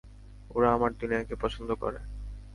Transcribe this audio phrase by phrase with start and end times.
[0.51, 1.99] ওরা আমার দুনিয়াকে পছন্দ করে।